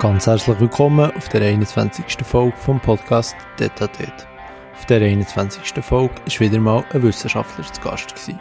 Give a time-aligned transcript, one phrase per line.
[0.00, 2.24] Ganz herzlich willkommen auf der 21.
[2.24, 4.28] Folge vom Podcast Detatet.
[4.72, 5.84] Auf der 21.
[5.84, 8.38] Folge ist wieder mal ein Wissenschaftler zu Gast gewesen.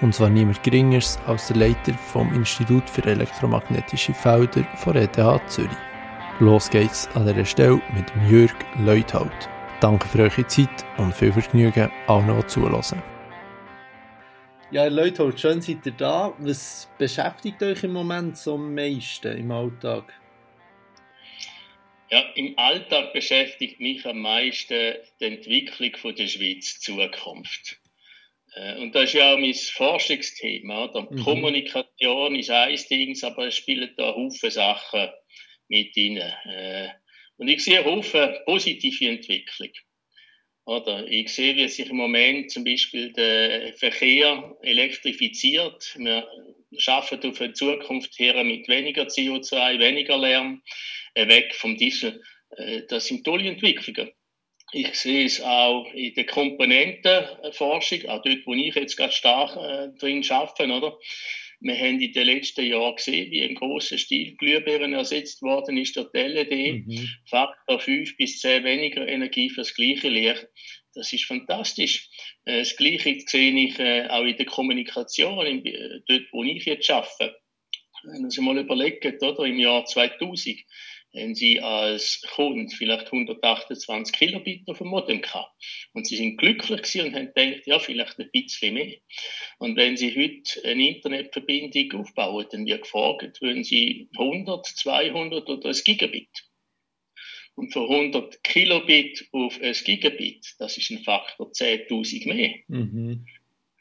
[0.00, 5.14] Und zwar niemand Geringeres als der Leiter vom Institut für elektromagnetische Felder von ETH
[5.46, 5.70] Zürich.
[6.40, 8.50] Los geht's an dieser Stelle mit Jörg
[8.80, 9.48] Leuthold.
[9.78, 13.00] Danke für eure Zeit und viel Vergnügen auch noch zulassen.
[14.72, 16.32] Ja, Leuthold, schön seid ihr da.
[16.38, 20.19] Was beschäftigt euch im Moment so am meisten im Alltag?
[22.10, 27.80] Ja, im Alltag beschäftigt mich am meisten die Entwicklung von der Schweiz Zukunft.
[28.54, 30.86] Äh, und das ist ja auch mein Forschungsthema.
[30.86, 31.02] Oder?
[31.02, 31.22] Mhm.
[31.22, 35.08] Kommunikation ist ein Ding, aber es spielen da Haufen Sachen
[35.68, 36.16] mit rein.
[36.16, 36.88] Äh,
[37.36, 39.70] und ich sehe Haufen positive Entwicklung.
[40.66, 45.94] Oder ich sehe, wie sich im Moment zum Beispiel der Verkehr elektrifiziert.
[45.96, 46.28] Wir
[46.76, 50.62] schaffen auf eine Zukunft her mit weniger CO2, weniger Lärm.
[51.14, 52.22] Äh, weg vom Diesel.
[52.56, 54.10] Äh, das sind tolle Entwicklungen.
[54.72, 59.98] Ich sehe es auch in der Komponentenforschung, auch dort, wo ich jetzt ganz stark äh,
[59.98, 60.96] drin arbeite, oder?
[61.62, 65.94] Wir haben in den letzten Jahren gesehen, wie im grossen Stil Glühbirnen ersetzt worden ist
[65.96, 66.86] durch die LED.
[66.86, 67.08] Mhm.
[67.26, 70.46] Faktor 5 bis 10 weniger Energie für das gleiche Licht.
[70.94, 72.08] Das ist fantastisch.
[72.44, 73.78] Das Gleiche sehe ich
[74.10, 75.62] auch in der Kommunikation,
[76.06, 77.36] dort, wo ich jetzt arbeite.
[78.02, 80.58] Wenn Sie mal überlegen, oder, im Jahr 2000
[81.14, 85.52] haben Sie als Kunde vielleicht 128 Kilobit auf dem Modem gehabt.
[85.92, 88.96] Und Sie sind glücklich und haben gedacht, ja, vielleicht ein bisschen mehr.
[89.58, 95.68] Und wenn Sie heute eine Internetverbindung aufbauen, dann wird gefragt, wollen Sie 100, 200 oder
[95.68, 96.49] ein Gigabit?
[97.60, 102.54] Und von 100 Kilobit auf ein Gigabit, das ist ein Faktor 10.000 mehr.
[102.68, 103.26] Mhm.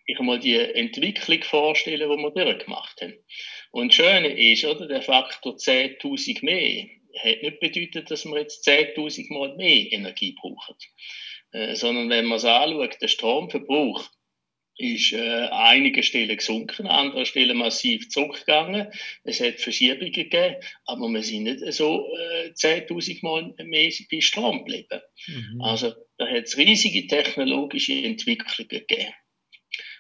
[0.06, 3.14] Ich mal die Entwicklung vorstellen, die wir durchgemacht haben.
[3.72, 6.90] Und das Schöne ist, oder, der Faktor 10.000 mehr,
[7.24, 10.76] hat nicht bedeutet, dass wir jetzt 10.000 Mal mehr Energie brauchen.
[11.54, 14.04] Äh, sondern wenn man es anschaut, der Stromverbrauch
[14.80, 18.88] ist äh, an einigen Stellen gesunken, an anderen Stellen massiv zurückgegangen.
[19.24, 24.60] Es hat Verschiebungen gegeben, aber wir sind nicht so äh, 10.000 Mal mehr bei Strom
[24.60, 25.02] geblieben.
[25.28, 25.62] Mhm.
[25.62, 29.14] Also da hat es riesige technologische Entwicklungen gegeben.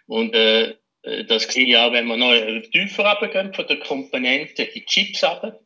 [0.07, 2.33] Und äh, äh das sehe ich auch, wenn wir noch
[2.71, 5.59] tiefer runtergehen von den Komponenten in Chips runter.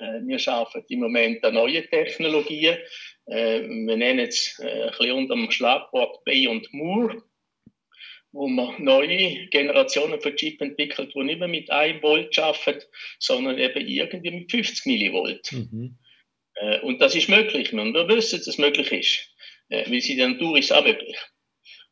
[0.00, 2.78] Äh, wir arbeiten im Moment an neuen Technologien.
[3.26, 7.22] Äh, wir nennen es äh, ein bisschen unter dem Schlagwort Bay und Moore,
[8.36, 12.84] wo man neue Generationen von Chip entwickelt, die nicht mehr mit 1 Volt arbeiten,
[13.18, 15.50] sondern eben irgendwie mit 50 Millivolt.
[15.52, 15.98] Mhm.
[16.82, 17.72] Und das ist möglich.
[17.72, 19.34] Und wir wissen, dass es möglich ist,
[19.68, 21.16] weil sie die Natur ist auch möglich.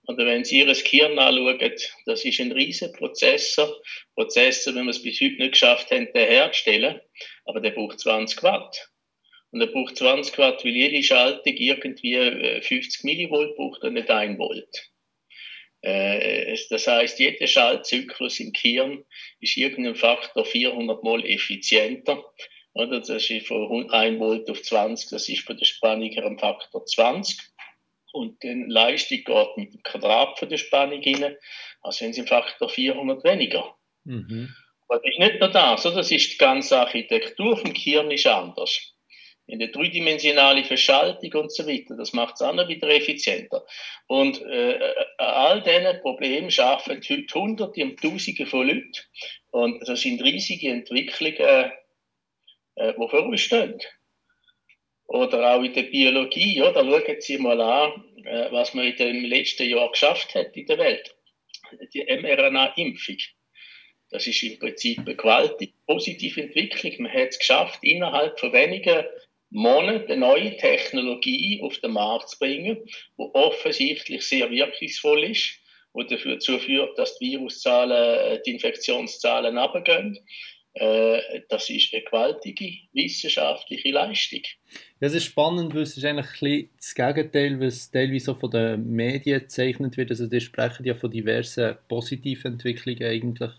[0.07, 1.59] Oder wenn Sie Ihr Gehirn anschauen,
[2.05, 3.75] das ist ein riesen Prozessor.
[4.15, 7.01] Prozessor, wenn wir es bis heute nicht geschafft haben, den herzustellen,
[7.47, 8.91] aber der braucht 20 Watt.
[9.51, 12.71] Und er braucht 20 Watt, weil jede Schaltung irgendwie 50
[13.03, 14.91] äh, Millivolt braucht und nicht 1 Volt.
[15.85, 19.05] Äh, das heißt, jeder Schaltzyklus im Gehirn
[19.41, 22.25] ist irgendein Faktor 400 Mal effizienter.
[22.73, 23.01] Oder?
[23.01, 26.85] Das ist von 1 Volt auf 20, das ist von der Spannung her ein Faktor
[26.85, 27.39] 20
[28.15, 31.37] und dann Leistung geht mit dem Quadrat von der Spannung rein,
[31.83, 33.77] also haben sie einen Faktor 400 weniger.
[34.05, 34.55] Mhm.
[34.89, 35.97] Aber das ist nicht nur das, oder?
[35.97, 38.94] das ist die ganze Architektur vom Gehirn ist anders.
[39.47, 43.67] In der dreidimensionale Verschaltung und so weiter, das macht es auch noch wieder effizienter.
[44.07, 44.79] Und äh,
[45.19, 48.93] all diese Probleme schaffen heute Hunderte und Tausende von Leuten.
[49.51, 51.71] Und das sind riesige Entwicklungen,
[52.77, 53.79] äh, die vor uns stehen.
[55.07, 58.97] Oder auch in der Biologie, ja, da schauen Sie mal an, äh, was man in
[58.97, 61.15] dem letzten Jahr geschafft hat in der Welt.
[61.93, 63.19] Die mRNA-Impfung.
[64.11, 67.03] Das ist im Prinzip eine gewaltige positive Entwicklung.
[67.03, 69.05] Man hat es geschafft, innerhalb von wenigen
[69.55, 72.79] Monaten eine neue Technologie auf den Markt zu bringen,
[73.19, 75.61] die offensichtlich sehr wirkungsvoll ist,
[75.97, 80.19] die dazu führt, dass die Viruszahlen, die Infektionszahlen runtergehen.
[80.75, 84.41] Äh, das ist eine gewaltige wissenschaftliche Leistung.
[85.01, 88.51] Ja, es ist spannend, weil es ist eigentlich ein das Gegenteil, was teilweise so von
[88.51, 90.11] den Medien gezeichnet wird.
[90.11, 93.53] Also die sprechen ja von diversen positiven Entwicklungen eigentlich.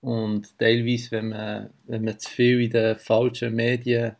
[0.00, 4.16] Und teilweise, wenn man, wenn man zu viel in den falschen Medien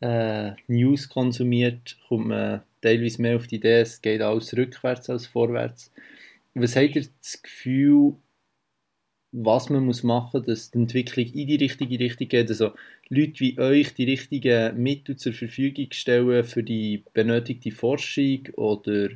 [0.00, 5.26] äh, News konsumiert, kommt man teilweise mehr auf die Idee, es geht alles rückwärts als
[5.26, 5.92] vorwärts.
[6.54, 8.16] Was habt ihr das Gefühl,
[9.32, 12.48] was man muss machen muss, dass die Entwicklung in die richtige Richtung geht.
[12.48, 12.72] Also
[13.08, 19.10] Leute wie euch die richtigen Mittel zur Verfügung stellen für die benötigte Forschung oder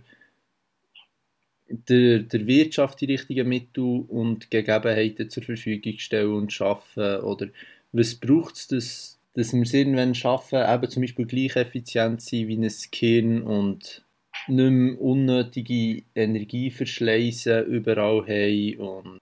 [1.68, 7.48] der, der Wirtschaft die richtigen Mittel und Gegebenheiten zur Verfügung stellen und schaffen oder
[7.92, 12.46] was braucht es, dass, dass wir es irgendwann schaffen, eben zum Beispiel gleich effizient sein
[12.46, 14.04] wie ein Skin und
[14.48, 19.18] nicht mehr unnötige Energie verschleißen überall haben und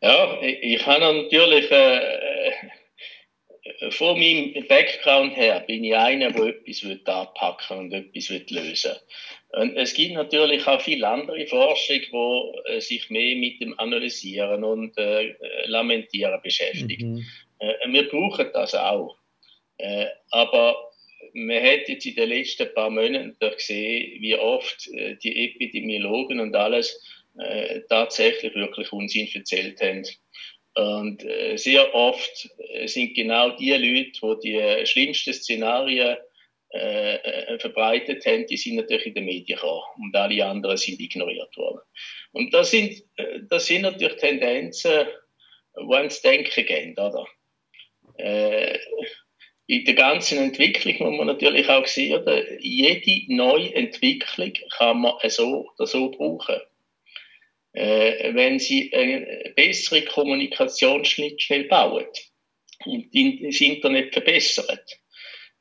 [0.00, 2.52] ja, ich, ich habe natürlich äh,
[3.90, 8.92] von meinem Background her bin ich einer, der etwas anpacken und etwas lösen
[9.56, 14.62] und es gibt natürlich auch viele andere Forschung, die äh, sich mehr mit dem Analysieren
[14.62, 15.34] und äh,
[15.66, 17.02] Lamentieren beschäftigt.
[17.02, 17.24] Mhm.
[17.58, 19.16] Äh, wir brauchen das auch.
[19.78, 20.90] Äh, aber
[21.32, 26.54] man hat jetzt in den letzten paar Monaten gesehen, wie oft äh, die Epidemiologen und
[26.54, 27.02] alles
[27.38, 30.06] äh, tatsächlich wirklich Unsinn erzählt haben.
[30.76, 36.16] Und äh, sehr oft äh, sind genau die Leute, die die schlimmsten Szenarien
[36.74, 40.98] äh, äh, verbreitet haben, die sind natürlich in den Medien gekommen und alle anderen sind
[40.98, 41.78] ignoriert worden.
[42.32, 45.06] Und das sind, äh, das sind natürlich Tendenzen,
[45.76, 47.28] die ans Denken gehen, oder?
[49.66, 52.60] In der ganzen Entwicklung muss man natürlich auch sehen, oder?
[52.60, 56.60] jede neue Entwicklung kann man so oder so brauchen.
[57.72, 62.06] Äh, wenn Sie eine bessere Kommunikationsschnittstelle bauen
[62.84, 64.78] und das Internet verbessern,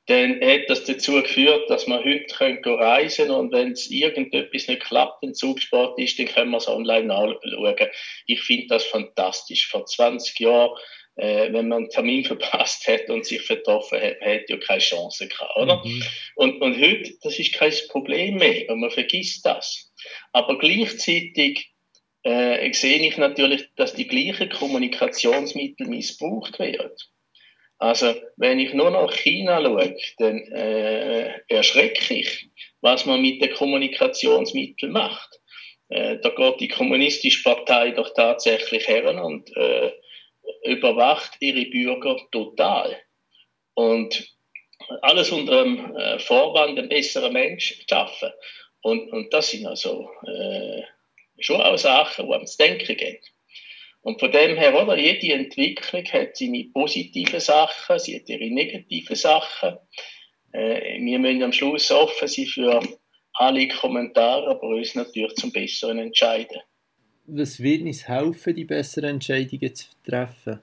[0.08, 4.84] dann hat das dazu geführt, dass man heute können reisen und wenn es irgendetwas nicht
[4.84, 7.90] klappt, ein Zugsport ist, dann können wir es online anschauen.
[8.28, 9.68] Ich finde das fantastisch.
[9.70, 10.78] Vor 20 Jahren,
[11.15, 15.27] äh, wenn man einen Termin verpasst hat und sich vertroffen hat, hätte ja keine Chance
[15.27, 15.81] gehabt, oder?
[15.83, 16.04] Mhm.
[16.36, 19.92] Und, und heute, das ist kein Problem mehr und man vergisst das.
[20.31, 21.71] Aber gleichzeitig
[22.24, 26.92] äh, sehe ich natürlich, dass die gleichen Kommunikationsmittel missbraucht werden.
[27.80, 32.48] Also, wenn ich nur nach China schaue, dann äh, erschrecke ich,
[32.80, 35.42] was man mit den Kommunikationsmitteln macht.
[35.89, 39.92] Äh, da geht die kommunistische Partei doch tatsächlich her und äh,
[40.63, 43.00] überwacht ihre Bürger total.
[43.74, 44.34] Und
[45.01, 48.31] alles unter dem äh, Vorwand, ein besserer Mensch zu schaffen.
[48.81, 50.84] Und, und das sind also äh,
[51.40, 53.18] schon auch Sachen, die ans Denken gehen.
[54.01, 59.16] Und von dem her, oder, jede Entwicklung hat seine positiven Sachen, sie hat ihre negativen
[59.16, 59.78] Sachen.
[60.51, 62.81] Äh, wir müssen am Schluss offen sein für
[63.34, 66.62] alle Kommentare, aber uns natürlich zum Besseren entscheiden.
[67.25, 70.60] Was wird uns helfen, die besseren Entscheidungen zu treffen?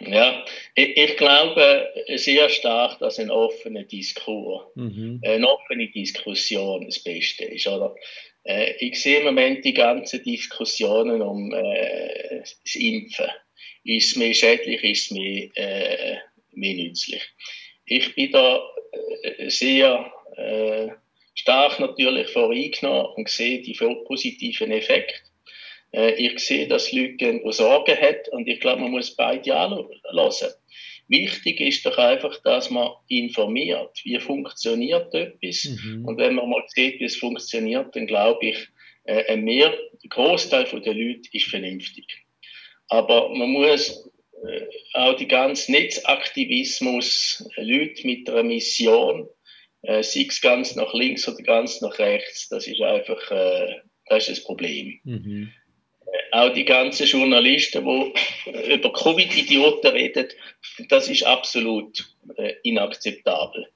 [0.00, 0.44] Ja,
[0.74, 5.20] ich, ich glaube sehr stark, dass ein offener Diskurs, mhm.
[5.22, 7.66] eine offene Diskussion das Beste ist.
[7.66, 7.94] Oder?
[8.44, 13.28] Äh, ich sehe im Moment die ganzen Diskussionen um äh, das Impfen.
[13.84, 16.16] Ist es mehr schädlich, ist es mehr, äh,
[16.52, 17.22] mehr nützlich?
[17.84, 18.62] Ich bin da
[19.22, 20.88] äh, sehr äh,
[21.34, 23.74] stark natürlich voreingenommen und sehe die
[24.06, 25.29] positiven Effekte.
[25.92, 30.48] Äh, ich sehe, dass Leute die Sorgen haben und ich glaube, man muss beide anlassen.
[31.08, 35.64] Wichtig ist doch einfach, dass man informiert, wie funktioniert etwas.
[35.64, 36.04] Mhm.
[36.04, 38.68] Und wenn man mal sieht, wie es funktioniert, dann glaube ich,
[39.04, 42.06] äh, ein mehr, der Großteil der Leute ist vernünftig.
[42.88, 44.08] Aber man muss
[44.46, 49.28] äh, auch die ganze Netzaktivismus, äh, Leute mit einer Mission,
[49.82, 54.28] äh, sei es ganz nach links oder ganz nach rechts, das ist einfach, äh, das
[54.28, 55.00] ist das Problem.
[55.02, 55.52] Mhm
[56.32, 60.28] auch die ganzen Journalisten, die über Covid-Idioten reden,
[60.88, 63.68] das ist absolut äh, inakzeptabel.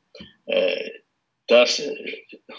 [0.46, 0.90] Äh,
[1.46, 1.82] das,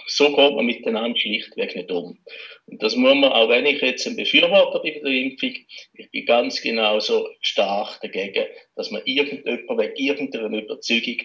[0.08, 2.20] so geht man miteinander schlichtweg nicht um.
[2.68, 5.56] Und das muss man, auch wenn ich jetzt ein Befürworter bin der Impfung,
[5.94, 11.22] ich bin ganz genauso stark dagegen, dass man irgendjemand wegen irgendeiner Überzeugung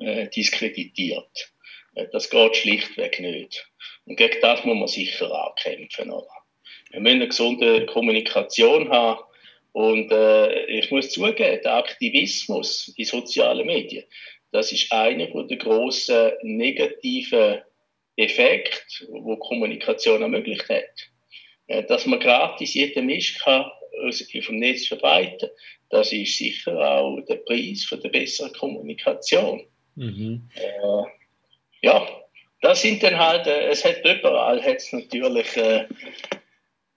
[0.00, 1.52] äh, diskreditiert.
[1.94, 3.66] Äh, das geht schlichtweg nicht.
[4.04, 6.41] Und gegen das muss man sicher ankämpfen, oder?
[6.92, 9.20] Wir müssen eine gesunde Kommunikation haben.
[9.72, 14.04] Und äh, ich muss zugeben, der Aktivismus in sozialen Medien,
[14.50, 17.62] das ist einer der grossen negativen
[18.16, 21.10] Effekte, wo Kommunikation ermöglicht hat.
[21.68, 23.64] Äh, dass man gratis jeden Mist kann
[24.42, 25.48] vom Netz verbreiten,
[25.90, 29.62] das ist sicher auch der Preis für die bessere Kommunikation.
[29.94, 30.48] Mhm.
[30.54, 31.04] Äh,
[31.82, 32.06] ja,
[32.62, 35.84] das sind dann halt, äh, es hat überall hat's natürlich äh,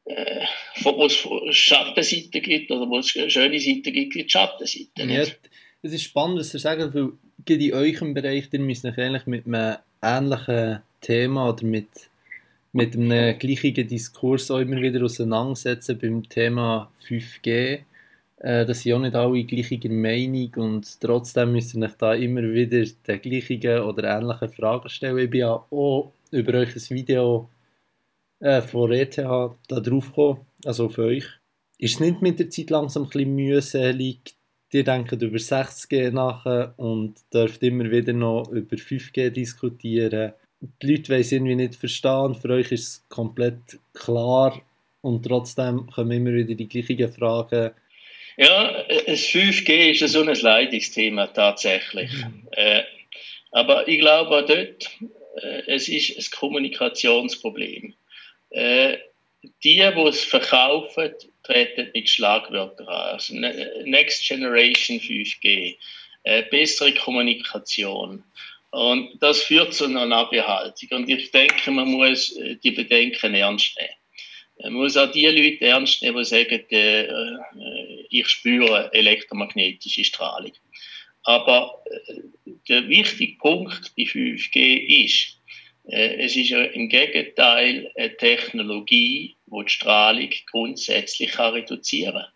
[0.06, 0.46] äh,
[0.82, 5.10] wo es Schattenseiten gibt oder wo es schöne Seiten gibt, gibt es Schattenseiten.
[5.10, 5.24] Ja,
[5.82, 7.12] es ist spannend, was ihr sagt, weil
[7.48, 11.90] in eurem Bereich, ihr müsst euch eigentlich mit einem ähnlichen Thema oder mit,
[12.74, 17.80] mit einem gleichen Diskurs auch immer wieder auseinandersetzen beim Thema 5G.
[18.40, 22.44] Äh, das sind auch nicht alle gleicher Meinung und trotzdem müsst ihr euch da immer
[22.44, 25.18] wieder die gleichen oder ähnlichen Fragen stellen.
[25.18, 27.50] Ich bin ja auch über euch ein Video
[28.40, 31.26] äh, von ETH da drauf gekommen, also für euch.
[31.78, 34.36] Ist es nicht mit der Zeit langsam ein bisschen mühselig,
[34.72, 40.34] die denken über 6G nach und dürft immer wieder noch über 5G diskutieren.
[40.82, 44.62] Die Leute wollen es irgendwie nicht verstehen, für euch ist es komplett klar
[45.02, 47.72] und trotzdem kommen immer wieder die gleichen Fragen.
[48.38, 52.12] Ja, das 5G ist so ein Leidungsthema tatsächlich.
[52.12, 52.48] Mhm.
[52.52, 52.84] Äh,
[53.52, 54.90] aber ich glaube auch dort,
[55.42, 57.94] äh, es ist ein Kommunikationsproblem.
[58.56, 59.00] Äh,
[59.64, 63.14] die, die es verkaufen, treten mit Schlagwörtern an.
[63.14, 65.78] Also ne, Next Generation 5G,
[66.24, 68.24] äh, bessere Kommunikation.
[68.72, 70.90] Und das führt zu einer Nachbehaltung.
[71.00, 73.94] Und ich denke, man muss äh, die Bedenken ernst nehmen.
[74.64, 77.38] Man muss auch die Leute ernst nehmen, die sagen, äh, äh,
[78.10, 80.54] ich spüre elektromagnetische Strahlung.
[81.24, 81.84] Aber
[82.70, 85.35] der wichtige Punkt bei 5G ist,
[85.88, 92.32] es ist ja im Gegenteil eine Technologie, die die Strahlung grundsätzlich reduzieren kann.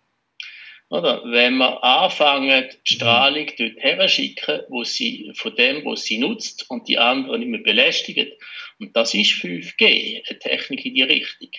[0.90, 1.22] Oder?
[1.26, 6.88] Wenn wir anfangen, die Strahlung dort herschicken, wo sie, von dem, was sie nutzt und
[6.88, 8.32] die anderen nicht mehr belästigen,
[8.80, 11.50] und das ist 5G, eine Technik in die Richtung,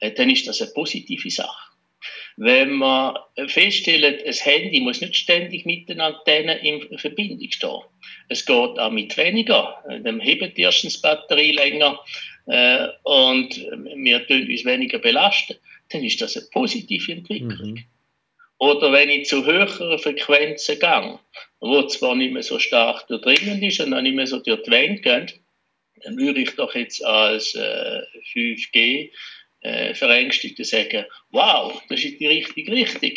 [0.00, 1.72] äh, dann ist das eine positive Sache.
[2.36, 7.82] Wenn man feststellt, ein Handy muss nicht ständig mit den Antennen in Verbindung stehen.
[8.32, 9.82] Es geht auch mit weniger.
[9.86, 12.00] Dann hebt erstens die Batterie länger
[12.46, 15.56] äh, und wir tun uns weniger belasten.
[15.90, 17.72] Dann ist das eine positive Entwicklung.
[17.72, 17.84] Mhm.
[18.58, 21.18] Oder wenn ich zu höheren Frequenzen gehe,
[21.60, 24.70] wo zwar nicht mehr so stark durchdringend ist und auch nicht mehr so durch die
[24.70, 25.40] Wände geht,
[26.04, 29.10] dann würde ich doch jetzt als äh, 5G
[29.62, 33.12] äh, Verängstigte sagen, wow, das ist die richtige Richtung.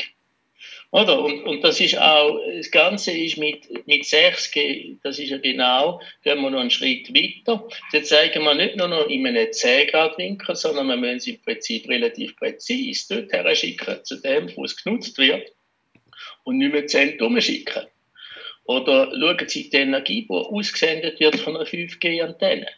[0.96, 1.22] Oder?
[1.22, 6.00] Und, und das ist auch, das Ganze ist mit, mit 6G, das ist ja genau,
[6.24, 7.68] gehen wir noch einen Schritt weiter.
[7.92, 11.28] Jetzt zeigen wir nicht nur noch in einem 10 Grad Winkel, sondern wir müssen es
[11.28, 15.52] im Prinzip relativ präzise dort her schicken, zu dem, wo es genutzt wird,
[16.46, 17.88] und nicht mehr Zentrum schicken.
[18.64, 22.70] Oder schauen Sie die Energie, die ausgesendet wird von einer 5G-Antenne.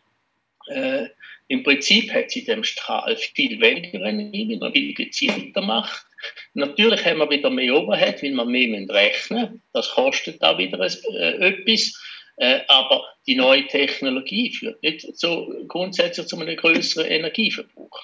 [0.69, 1.09] Äh,
[1.49, 6.05] Im Prinzip hat sie dem Strahl viel weniger Energie, wenn man viel gezielter macht.
[6.53, 9.63] Natürlich haben wir wieder mehr Overhead, weil wir mehr rechnen müssen.
[9.73, 11.93] Das kostet auch wieder äh, etwas.
[12.37, 17.99] Äh, aber die neue Technologie führt nicht so grundsätzlich zu einem größeren Energieverbrauch.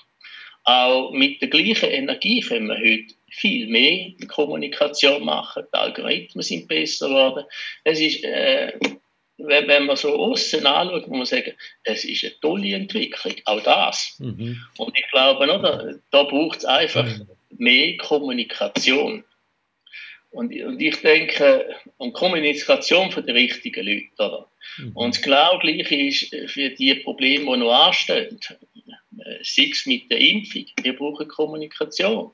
[0.63, 5.65] Auch mit der gleichen Energie können wir heute viel mehr Kommunikation machen.
[5.73, 7.45] Die Algorithmen sind besser geworden.
[7.83, 8.71] Es ist äh,
[9.37, 13.61] wenn, wenn man so außen anschaut, muss man sagen, es ist eine tolle Entwicklung, auch
[13.61, 14.15] das.
[14.19, 14.61] Mhm.
[14.77, 17.27] Und ich glaube, oder, da braucht es einfach mhm.
[17.57, 19.23] mehr Kommunikation.
[20.31, 24.13] Und, und, ich denke, um Kommunikation von den richtigen Leuten.
[24.17, 24.47] Oder?
[24.77, 24.91] Mhm.
[24.93, 28.39] Und das genau Gleiche ist für die Probleme, die noch anstehen.
[29.43, 32.31] Sei es mit der Impfung, wir brauchen Kommunikation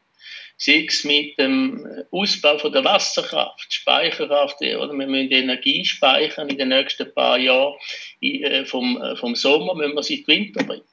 [0.59, 6.57] sei es mit dem Ausbau von der Wasserkraft, Speicherkraft, oder wir müssen Energie speichern in
[6.57, 7.75] den nächsten paar Jahren
[8.21, 10.83] äh, vom, äh, vom Sommer, müssen wir sie in den Winter bringen.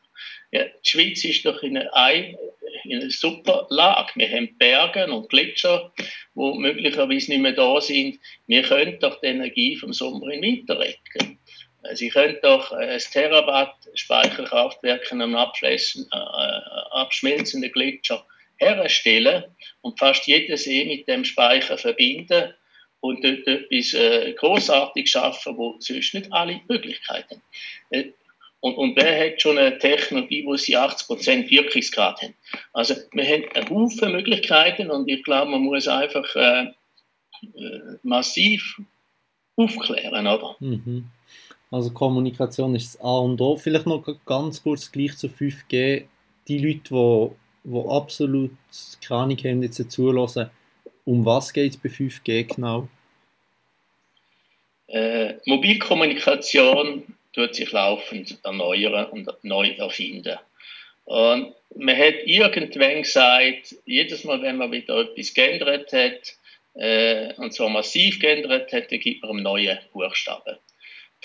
[0.53, 2.39] Ja, die Schweiz ist doch in einer,
[2.85, 4.13] in einer super Lage.
[4.15, 8.21] Wir haben Berge und Gletscher, die möglicherweise nicht mehr da sind.
[8.47, 11.41] Wir können doch die Energie vom Sommer in den Winter retten.
[11.95, 18.25] Sie können doch ein Terawatt Speicherkraftwerke am Abschmelzenden Gletscher
[18.59, 19.45] herstellen
[19.81, 22.55] und fast jeden See mit dem Speicher verbinden
[23.01, 27.43] und dort etwas äh, großartig schaffen, wo sonst nicht alle Möglichkeiten.
[27.91, 28.13] Äh,
[28.61, 32.35] und, und wer hat schon eine Technologie, wo sie 80% Wirkungsgrad haben?
[32.73, 36.65] Also wir haben einen Haufen Möglichkeiten und ich glaube, man muss einfach äh,
[37.43, 38.81] äh, massiv
[39.57, 40.57] aufklären, oder?
[40.61, 41.07] Mhm.
[41.71, 43.57] Also Kommunikation ist das A und O.
[43.57, 46.05] Vielleicht noch ganz kurz gleich zu 5G.
[46.49, 47.31] Die Leute, die
[47.67, 48.53] die absolut
[49.07, 50.51] keine jetzt zulassen,
[51.05, 52.89] um was geht es bei 5G genau?
[54.89, 60.39] Äh, Mobilkommunikation tut sich laufend erneuern und neu erfinden.
[61.05, 66.35] Und man hat irgendwann gesagt, jedes Mal, wenn man wieder etwas geändert hat,
[66.75, 70.57] äh, und zwar massiv geändert hat, dann gibt man einen neuen Buchstaben.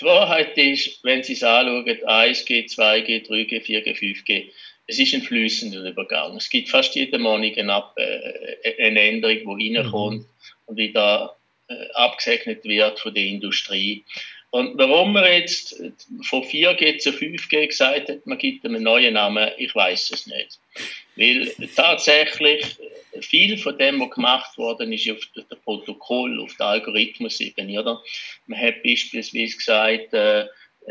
[0.00, 4.50] Die Wahrheit ist, wenn Sie es anschauen, 1G, 2G, 3G, 4G, 5G,
[4.86, 6.36] es ist ein flüssender Übergang.
[6.36, 10.26] Es gibt fast jeden Monat eine, äh, eine Änderung, die reinkommt mhm.
[10.66, 11.36] und wieder
[11.68, 14.04] äh, abgesegnet wird von der Industrie.
[14.50, 15.82] Und warum man jetzt
[16.24, 20.58] von 4G zu 5G gesagt hat, man gibt einem neuen Namen, ich weiß es nicht.
[21.16, 22.76] Weil tatsächlich
[23.20, 28.02] viel von dem, was gemacht worden ist, auf der Protokoll, auf der Algorithmus-Ebene, oder?
[28.46, 30.46] Man hat beispielsweise gesagt, äh,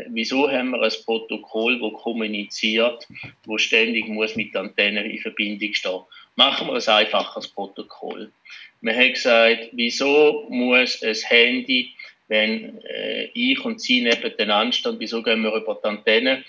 [0.08, 3.06] wieso haben wir ein Protokoll, das kommuniziert,
[3.44, 6.00] wo ständig muss mit Antennen in Verbindung stehen.
[6.36, 8.32] machen wir ein einfaches Protokoll.
[8.80, 11.94] Man hat gesagt, wieso muss ein Handy,
[12.28, 16.44] wenn äh, ich und Sie nebeneinander stehen, wieso gehen wir über die Antenne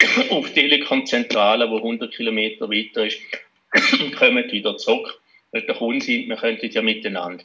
[0.30, 3.18] auf Telekom-Zentrale, wo 100 Kilometer weiter ist,
[4.00, 7.44] und kommen wieder zurück, weil der Kunde sind, wir könnten ja miteinander.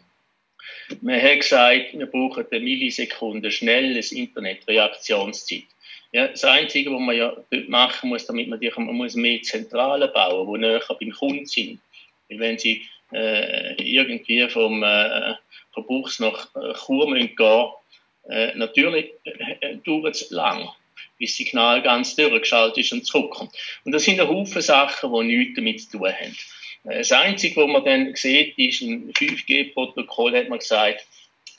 [1.01, 5.63] Man hat gesagt, wir brauchen eine Millisekunde schnelles Internet-Reaktionszeit.
[6.11, 7.37] Ja, das Einzige, was man ja
[7.67, 11.79] machen muss, damit man, die, man muss mehr Zentralen bauen, die näher beim Kunden sind.
[12.29, 15.35] Weil wenn sie äh, irgendwie vom, äh,
[15.73, 17.71] von Buchs nach äh, Chur gehen,
[18.29, 20.69] äh, natürlich äh, dauert es lang,
[21.17, 23.51] bis das Signal ganz durchgeschaltet ist und zurückkommt.
[23.85, 26.35] Und das sind ein Haufen Sachen, die nichts damit zu tun haben.
[26.85, 31.05] Äh, das Einzige, was man dann sieht, ist ein 5G-Protokoll, hat man gesagt,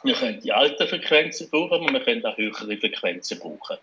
[0.05, 3.79] wir können die alten Frequenzen brauchen, aber wir können auch höhere Frequenzen brauchen.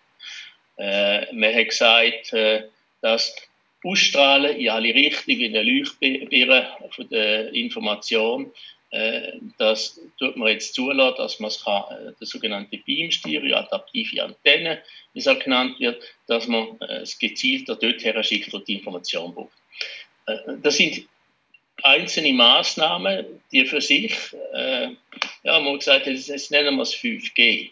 [0.76, 2.64] Äh, man hat gesagt, äh,
[3.00, 3.34] dass
[3.82, 8.52] Ausstrahlen in alle Richtungen wie eine Leuchtbirne von der Information,
[8.90, 11.84] äh, das tut man jetzt zulassen, dass man es kann,
[12.20, 14.82] der sogenannte Beam-Stereo, adaptive Antenne,
[15.12, 19.52] wie es auch genannt wird, dass man es gezielter dorthin schickt, wo die Information braucht.
[20.62, 21.06] Das sind
[21.84, 24.14] einzelne Maßnahmen, die für sich,
[24.54, 24.88] äh,
[25.42, 27.70] ja, man hat gesagt, jetzt nennen wir es 5G.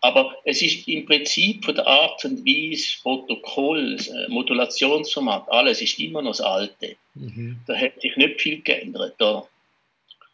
[0.00, 5.98] Aber es ist im Prinzip von der Art und Weise, Protokoll, äh, Modulationsformat, alles ist
[5.98, 6.96] immer noch das Alte.
[7.14, 7.58] Mhm.
[7.66, 9.14] Da hat sich nicht viel geändert.
[9.18, 9.48] Da.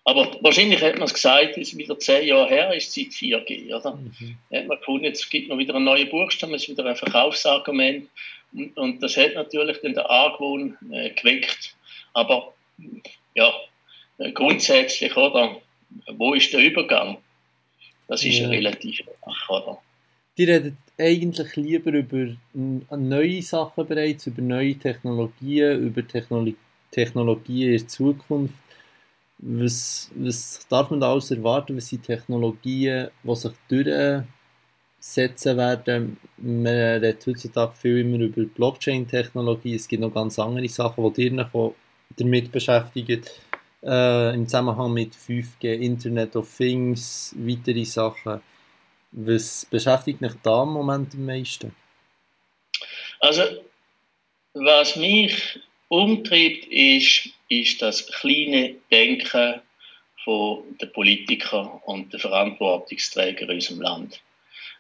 [0.05, 3.73] Aber wahrscheinlich hat man es gesagt, es ist wieder zehn Jahre her, ist seit 4G.
[3.75, 3.95] Oder?
[3.95, 4.37] Mhm.
[4.53, 8.09] Hat man gefunden, jetzt gibt noch wieder einen neuen Buchstaben, es ist wieder ein Verkaufsargument.
[8.53, 11.77] Und, und das hat natürlich dann der Argwohn äh, geweckt.
[12.15, 12.53] Aber
[13.35, 13.53] ja,
[14.35, 15.57] grundsätzlich, oder?
[16.17, 17.19] Wo ist der Übergang?
[18.09, 18.49] Das ist ja.
[18.49, 19.79] relativ einfach, oder?
[20.39, 26.57] Die reden eigentlich lieber über neue Sachen bereits, über neue Technologien, über Technologie,
[26.91, 28.55] Technologien in Zukunft.
[29.39, 31.77] Was, was darf man da alles erwarten?
[31.77, 36.17] Was sind Technologien, die sich durchsetzen werden?
[36.39, 39.75] Man redet heutzutage viel immer über Blockchain-Technologie.
[39.75, 41.51] Es gibt noch ganz andere Sachen, die ihr
[42.17, 43.31] damit beschäftigt
[43.83, 48.41] äh, im Zusammenhang mit 5G, Internet of Things, weitere Sachen.
[49.13, 51.75] Was beschäftigt mich da im Moment am meisten?
[53.21, 53.43] Also,
[54.55, 59.61] was mich umtreibt, ist, ist das kleine Denken
[60.25, 64.21] von den Politikern und den Verantwortungsträgern in unserem Land.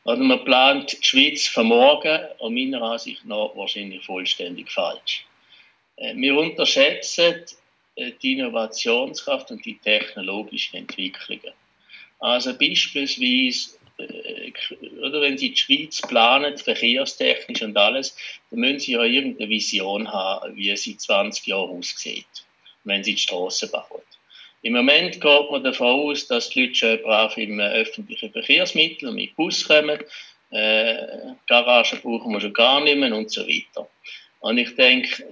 [0.04, 5.24] Also man plant die Schweiz von morgen und meiner Ansicht nach wahrscheinlich vollständig falsch.
[5.96, 7.44] Äh, wir unterschätzen
[7.96, 11.52] äh, die Innovationskraft und die technologischen Entwicklungen.
[12.20, 14.52] Also beispielsweise, äh,
[15.00, 18.16] oder wenn Sie die Schweiz planen, verkehrstechnisch und alles,
[18.50, 22.26] dann müssen Sie ja irgendeine Vision haben, wie sie 20 Jahre aussieht,
[22.84, 24.02] wenn Sie die Straßen bauen.
[24.62, 29.34] Im Moment geht man davon aus, dass die Leute schön brav im öffentlichen Verkehrsmittel mit
[29.34, 29.98] Bus kommen,
[30.52, 33.88] äh, Garagen brauchen wir schon gar nicht mehr und so weiter.
[34.42, 35.24] Und ich denke,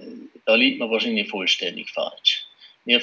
[0.45, 2.45] da liegt man wahrscheinlich vollständig falsch.
[2.85, 3.01] Wir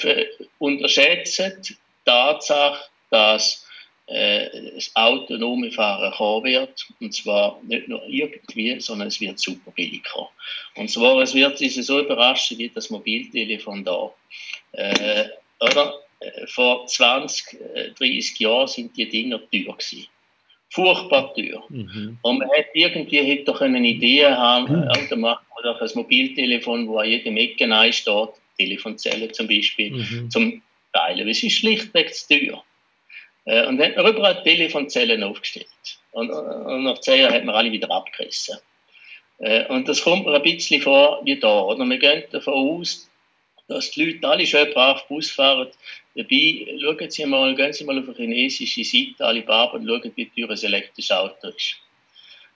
[0.58, 3.66] unterschätzen die Tatsache, dass
[4.06, 6.86] äh, das autonome Fahren kommen wird.
[7.00, 10.28] Und zwar nicht nur irgendwie, sondern es wird super billig kommen.
[10.76, 14.10] Und zwar, es wird uns so überraschen wie das Mobiltelefon da.
[14.72, 15.28] Äh,
[15.60, 16.00] oder?
[16.20, 17.58] Äh, vor 20,
[17.98, 20.06] 30 äh, Jahren sind die Dinger teuer gewesen.
[20.70, 21.64] Furchtbar teuer.
[21.68, 22.18] Mhm.
[22.20, 24.88] Und man hätte irgendwie hätte doch eine Idee haben, mhm.
[24.88, 28.28] äh, machen wir doch ein Mobiltelefon, wo an jedem Ecken steht,
[28.58, 30.30] Telefonzelle zum Beispiel, mhm.
[30.30, 31.28] zum Teilen.
[31.28, 32.62] Es ist schlichtweg zu teuer.
[33.44, 35.66] Äh, und dann hat man überall Telefonzellen aufgestellt.
[36.12, 38.58] Und, und nach zehn Jahren hat man alle wieder abgerissen.
[39.38, 41.60] Äh, und das kommt mir ein bisschen vor wie da.
[41.60, 41.84] Oder?
[41.84, 43.07] Wir gehen davon aus,
[43.68, 45.68] dass die Leute alle schön brav Bus fahren.
[46.14, 50.28] Dabei schauen Sie mal, gehen Sie mal auf eine chinesische Seite, Alibaba, und schauen, wie
[50.30, 51.76] teuer ein elektrisches Auto ist.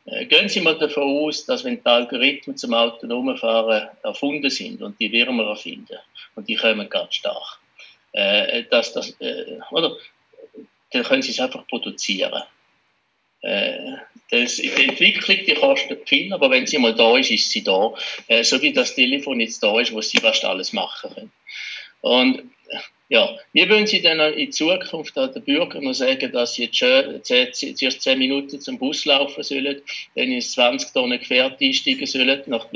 [0.06, 4.82] Äh, gehen Sie mal davon aus, dass wenn die Algorithmen zum autonomen Fahren erfunden sind
[4.82, 5.98] und die werden wir erfinden
[6.34, 7.60] und die kommen ganz stark,
[8.12, 9.96] äh, dass das, äh, oder,
[10.90, 12.42] dann können Sie es einfach produzieren.
[14.32, 17.92] Das, die Entwicklung, die kostet viel, aber wenn sie mal da ist, ist sie da.
[18.28, 21.32] Äh, so wie das Telefon jetzt da ist, wo sie fast alles machen können.
[22.00, 22.42] Und
[23.08, 28.58] ja, wie wollen Sie denn in Zukunft den Bürgern sagen, dass sie zuerst 10 Minuten
[28.58, 29.82] zum Bus laufen sollen,
[30.14, 32.66] dann ins 20 Tonnen Gefährt einsteigen sollen, nach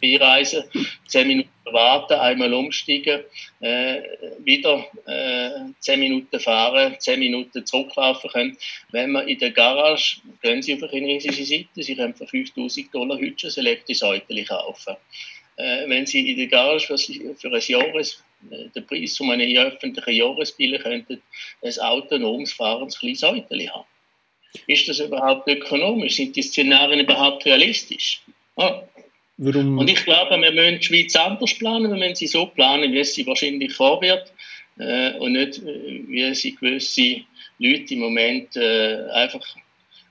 [0.00, 0.62] B-Reisen,
[1.08, 3.22] 10 Minuten warten, einmal umsteigen,
[3.58, 4.02] äh,
[4.44, 8.56] wieder äh, 10 Minuten fahren, 10 Minuten zurücklaufen können.
[8.92, 12.94] Wenn man in der Garage, gehen Sie auf eine chinesische Seite, Sie können für 5000
[12.94, 14.96] Dollar ein elektrisches Auto kaufen.
[15.56, 17.92] Äh, wenn Sie in der Garage für, für ein Jahr
[18.42, 21.22] den Preis von einem öffentlichen Jahresbill könnten
[21.62, 23.84] ein autonomes fahrendes kleines Auto haben.
[24.66, 26.16] Ist das überhaupt ökonomisch?
[26.16, 28.22] Sind die Szenarien überhaupt realistisch?
[28.56, 28.82] Ja.
[29.42, 29.78] Warum?
[29.78, 31.90] Und ich glaube, wir müssen die Schweiz anders planen.
[31.90, 34.30] Wir müssen sie so planen, wie es sie wahrscheinlich vorwird
[34.78, 37.22] äh, und nicht, äh, wie sie gewisse
[37.58, 39.40] Leute im Moment äh, einfach,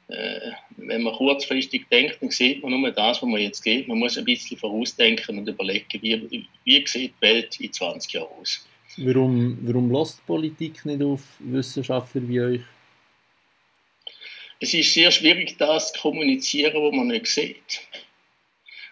[0.09, 3.87] äh, wenn man kurzfristig denkt, dann sieht man nur das, was man jetzt geht.
[3.87, 8.27] Man muss ein bisschen vorausdenken und überlegen, wie, wie sieht die Welt in 20 Jahren
[8.41, 8.65] aus.
[8.97, 12.61] Warum, warum lässt die Politik nicht auf Wissenschaftler wie euch?
[14.59, 17.81] Es ist sehr schwierig, das zu kommunizieren, was man nicht sieht.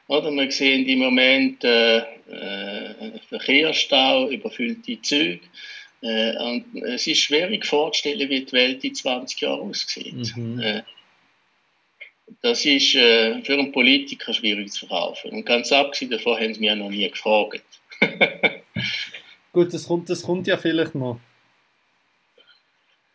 [0.08, 5.42] Oder wir sehen im Moment äh, äh, Verkehrsstau, überfüllte Züge.
[6.02, 10.38] Äh, und es ist schwierig vorzustellen, wie die Welt in 20 Jahren aussieht.
[10.38, 10.84] Mhm.
[12.28, 15.32] Äh, das ist äh, für einen Politiker schwierig zu verkaufen.
[15.32, 17.64] Und ganz abgesehen davon haben sie mich ja noch nie gefragt.
[19.52, 21.20] Gut, das kommt, das kommt ja vielleicht noch.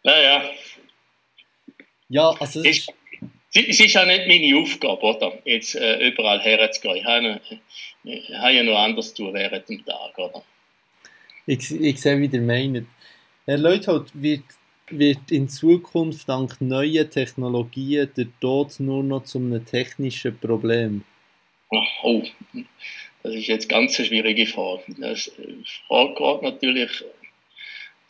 [0.03, 0.51] Naja.
[2.09, 2.93] Ja, also es ist,
[3.55, 5.39] es ist ja nicht meine Aufgabe, oder?
[5.45, 6.97] Jetzt äh, überall herzugehen.
[6.97, 7.41] Ich habe,
[8.05, 10.43] ich habe ja noch anders zu tun während dem Tag, oder?
[11.47, 12.87] Ich, ich sehe, wie ihr meint.
[13.45, 14.45] Herr Leuthold, wird,
[14.89, 21.05] wird in Zukunft dank neuer Technologien der Tod nur noch zu einem technischen Problem?
[22.03, 22.23] Oh,
[23.23, 24.83] das ist jetzt ganz eine schwierige Frage.
[24.99, 25.31] Das
[25.87, 27.05] Frage geht natürlich,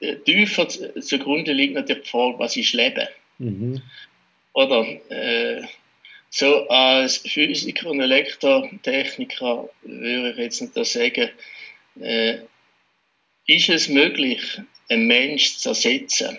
[0.00, 3.06] äh, tiefer zugrunde liegt natürlich die Frage, was ist Leben?
[3.38, 3.82] Mhm.
[4.54, 5.62] Oder äh,
[6.30, 11.30] so als Physiker und Elektrotechniker würde ich jetzt nicht sagen,
[12.00, 12.38] äh,
[13.46, 16.38] ist es möglich, einen Mensch zu ersetzen?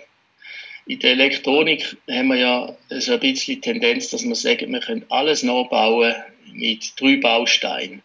[0.86, 4.82] In der Elektronik haben wir ja so ein bisschen die Tendenz, dass wir sagen, wir
[4.82, 6.14] können alles nachbauen
[6.52, 8.02] mit drei Bausteinen.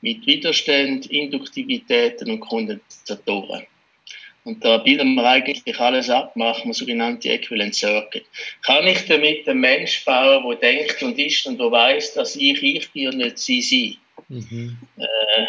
[0.00, 3.66] Mit Widerstand, Induktivitäten und Kondensatoren.
[4.44, 8.24] Und da bilden wir eigentlich alles ab, machen wir sogenannte Equivalent Circuit.
[8.62, 12.62] Kann ich damit einen Mensch bauen, der denkt und ist und der weiß, dass ich
[12.62, 13.98] ich bin und nicht sie sie?
[14.28, 14.76] Mhm.
[14.98, 15.46] Äh,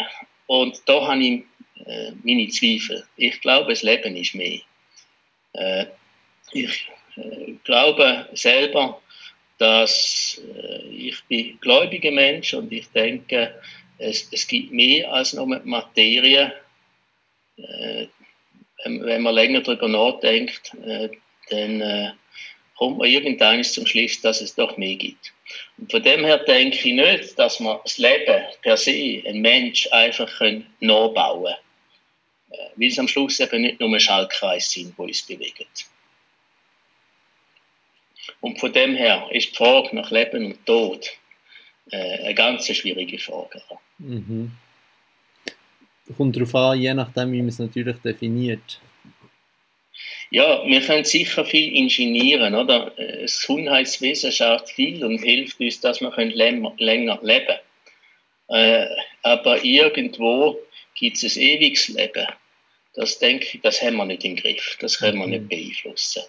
[0.48, 1.42] und da habe ich
[1.86, 3.04] äh, meine Zweifel.
[3.16, 4.60] Ich glaube, das Leben ist mehr.
[5.52, 5.86] Äh,
[6.52, 9.00] ich äh, glaube selber,
[9.58, 13.54] dass äh, ich bin gläubiger Mensch und ich denke,
[13.98, 16.52] es, es gibt mehr als nur Materie
[17.56, 18.06] äh,
[18.84, 21.08] wenn man länger darüber nachdenkt, äh,
[21.50, 22.10] dann äh,
[22.76, 25.32] kommt man irgendwann zum Schluss, dass es doch mehr gibt.
[25.78, 29.88] Und von dem her denke ich nicht, dass man das Leben per se, ein Mensch,
[29.90, 30.30] einfach
[30.80, 31.56] nachbauen können.
[32.50, 35.66] Äh, weil es am Schluss eben nicht nur Schaltkreis sind, die uns bewegen.
[38.40, 41.10] Und von dem her ist die Frage nach Leben und Tod
[41.90, 43.62] äh, eine ganz schwierige Frage.
[43.98, 44.52] Mhm
[46.16, 48.80] kommt darauf an, je nachdem, wie man es natürlich definiert.
[50.30, 52.92] Ja, wir können sicher viel ingenieren, oder?
[52.96, 57.58] Das Gesundheitswesen schafft viel und hilft uns, dass wir länger, länger leben können.
[58.48, 58.86] Äh,
[59.22, 60.58] aber irgendwo
[60.94, 62.26] gibt es ein ewiges Leben.
[62.94, 64.76] Das denke ich, das haben wir nicht im Griff.
[64.80, 65.48] Das können wir nicht mhm.
[65.48, 66.22] beeinflussen.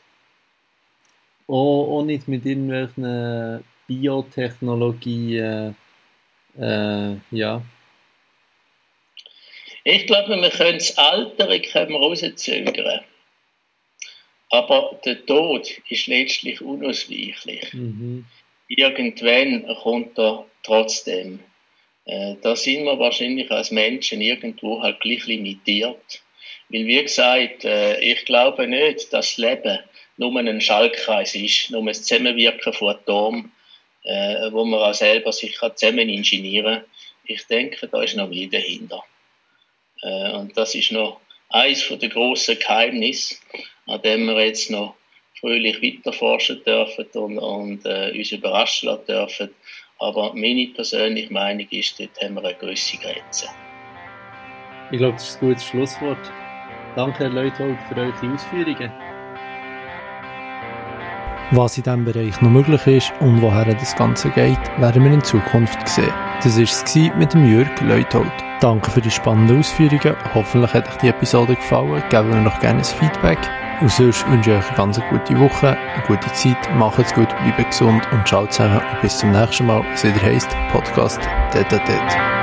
[1.52, 5.76] Oh, auch nicht mit irgendwelchen Biotechnologien,
[6.60, 7.64] äh, ja,
[9.84, 13.02] ich glaube, wir können das Alter können wir rauszögern.
[14.52, 17.74] Aber der Tod ist letztlich unausweichlich.
[17.74, 18.26] Mhm.
[18.68, 21.40] Irgendwann kommt er trotzdem.
[22.06, 26.22] Äh, da sind wir wahrscheinlich als Menschen irgendwo halt gleich limitiert.
[26.70, 29.80] Weil, wie gesagt, äh, ich glaube nicht, dass das Leben
[30.20, 33.52] nur ein Schaltkreis ist, nur ein Zusammenwirken von Atomen,
[34.04, 36.86] äh, wo man auch selber sich zusammen ingenieren kann.
[37.24, 39.04] Ich denke, da ist noch mehr dahinter.
[40.02, 43.38] Äh, und das ist noch eines der grossen Geheimnisse,
[43.88, 44.96] an dem wir jetzt noch
[45.40, 49.50] fröhlich weiterforschen dürfen und, und äh, uns überraschen lassen dürfen.
[50.00, 53.48] Aber meine persönliche Meinung ist, dort haben wir eine gewisse Grenze.
[54.92, 56.32] Ich glaube, das ist ein gutes Schlusswort.
[56.96, 59.09] Danke, Herr Leuthold, für eure Ausführungen.
[61.52, 65.24] Was in diesem Bereich noch möglich ist und woher das Ganze geht, werden wir in
[65.24, 66.14] Zukunft sehen.
[66.44, 68.32] Das war es mit dem Jürg Leuthold.
[68.62, 70.16] Danke für die spannenden Ausführungen.
[70.36, 72.04] Hoffentlich hat euch die Episode gefallen.
[72.10, 73.40] Geben wir noch gerne ein Feedback.
[73.82, 77.72] Und sonst wünsche ich euch eine ganz gute Woche, eine gute Zeit, macht's gut, bleibt
[77.72, 81.20] gesund und schaut zusammen und bis zum nächsten Mal, es wieder heisst Podcast
[81.54, 82.39] Detatet.